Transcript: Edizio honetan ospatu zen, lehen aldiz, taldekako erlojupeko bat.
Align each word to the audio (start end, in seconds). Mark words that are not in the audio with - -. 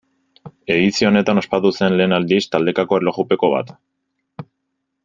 Edizio 0.75 1.09
honetan 1.09 1.41
ospatu 1.41 1.71
zen, 1.81 1.99
lehen 2.01 2.17
aldiz, 2.19 2.41
taldekako 2.57 2.99
erlojupeko 3.03 3.53
bat. 3.57 3.73